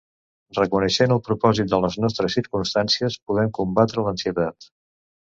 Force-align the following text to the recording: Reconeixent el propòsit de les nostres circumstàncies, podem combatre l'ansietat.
Reconeixent 0.59 1.11
el 1.15 1.19
propòsit 1.25 1.67
de 1.73 1.79
les 1.83 1.97
nostres 2.03 2.37
circumstàncies, 2.39 3.17
podem 3.31 3.51
combatre 3.59 4.07
l'ansietat. 4.07 4.69